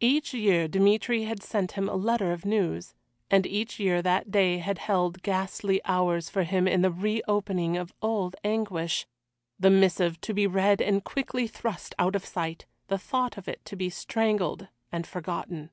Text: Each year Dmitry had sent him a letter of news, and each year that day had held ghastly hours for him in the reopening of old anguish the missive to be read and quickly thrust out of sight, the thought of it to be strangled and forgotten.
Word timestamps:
Each 0.00 0.32
year 0.32 0.66
Dmitry 0.68 1.24
had 1.24 1.42
sent 1.42 1.72
him 1.72 1.86
a 1.86 1.96
letter 1.96 2.32
of 2.32 2.46
news, 2.46 2.94
and 3.30 3.44
each 3.46 3.78
year 3.78 4.00
that 4.00 4.30
day 4.30 4.56
had 4.56 4.78
held 4.78 5.22
ghastly 5.22 5.82
hours 5.84 6.30
for 6.30 6.44
him 6.44 6.66
in 6.66 6.80
the 6.80 6.90
reopening 6.90 7.76
of 7.76 7.92
old 8.00 8.36
anguish 8.42 9.06
the 9.60 9.68
missive 9.68 10.18
to 10.22 10.32
be 10.32 10.46
read 10.46 10.80
and 10.80 11.04
quickly 11.04 11.46
thrust 11.46 11.94
out 11.98 12.16
of 12.16 12.24
sight, 12.24 12.64
the 12.86 12.96
thought 12.96 13.36
of 13.36 13.46
it 13.46 13.62
to 13.66 13.76
be 13.76 13.90
strangled 13.90 14.68
and 14.90 15.06
forgotten. 15.06 15.68